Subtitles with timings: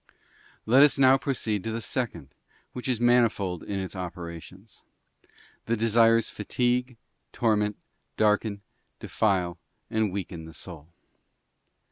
[0.65, 2.29] Let us now proceed to the second,
[2.73, 4.83] which is manifold in its operations.
[5.67, 6.97] The desires fatigue,
[7.31, 7.77] torment,
[8.17, 8.61] darken,
[8.99, 9.59] defile
[9.91, 10.87] and weaken the soul.